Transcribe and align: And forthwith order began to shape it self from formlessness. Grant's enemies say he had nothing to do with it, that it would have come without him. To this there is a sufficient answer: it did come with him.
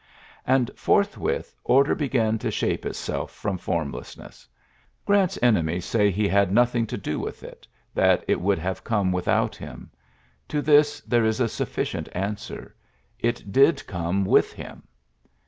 And 0.47 0.71
forthwith 0.75 1.53
order 1.63 1.93
began 1.93 2.39
to 2.39 2.49
shape 2.49 2.87
it 2.87 2.95
self 2.95 3.29
from 3.29 3.59
formlessness. 3.59 4.47
Grant's 5.05 5.37
enemies 5.43 5.85
say 5.85 6.09
he 6.09 6.27
had 6.27 6.51
nothing 6.51 6.87
to 6.87 6.97
do 6.97 7.19
with 7.19 7.43
it, 7.43 7.67
that 7.93 8.25
it 8.27 8.41
would 8.41 8.57
have 8.57 8.83
come 8.83 9.11
without 9.11 9.55
him. 9.55 9.91
To 10.47 10.59
this 10.63 11.01
there 11.01 11.23
is 11.23 11.39
a 11.39 11.47
sufficient 11.47 12.09
answer: 12.13 12.73
it 13.19 13.51
did 13.51 13.85
come 13.85 14.25
with 14.25 14.53
him. 14.53 14.87